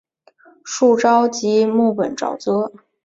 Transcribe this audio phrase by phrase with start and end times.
[0.65, 2.73] 树沼即木本沼泽。